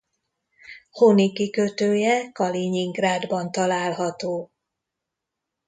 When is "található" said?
3.51-4.51